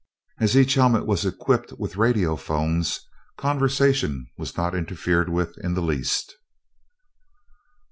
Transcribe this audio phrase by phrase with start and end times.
[0.39, 3.01] As each helmet was equipped with radiophones,
[3.37, 6.37] conversation was not interfered with in the least.